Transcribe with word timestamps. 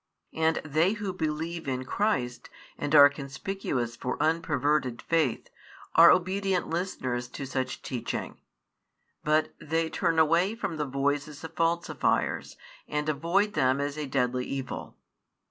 And 0.33 0.55
they 0.65 0.93
who 0.93 1.13
believe 1.13 1.67
in 1.67 1.85
Christ 1.85 2.49
and 2.75 2.95
are 2.95 3.07
conspicuous 3.07 3.95
for 3.95 4.17
unperverted 4.19 4.99
faith, 4.99 5.51
are 5.93 6.09
obedient 6.09 6.67
listeners 6.67 7.27
to 7.27 7.45
such 7.45 7.83
teaching; 7.83 8.39
but 9.23 9.53
they 9.59 9.91
turn 9.91 10.17
away 10.17 10.55
from 10.55 10.77
the 10.77 10.85
voices 10.85 11.43
of 11.43 11.53
falsifiers, 11.53 12.57
and 12.87 13.07
avoid 13.09 13.53
them 13.53 13.79
as 13.79 13.95
|65 13.95 14.01
a 14.01 14.07
deadly 14.07 14.45
evil. 14.47 14.97